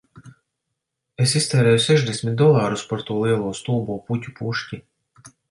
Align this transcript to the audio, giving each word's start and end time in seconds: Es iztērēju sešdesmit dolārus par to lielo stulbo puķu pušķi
Es 1.25 1.35
iztērēju 1.39 1.81
sešdesmit 1.83 2.39
dolārus 2.39 2.87
par 2.95 3.05
to 3.11 3.19
lielo 3.27 3.53
stulbo 3.61 4.01
puķu 4.09 4.35
pušķi 4.41 4.83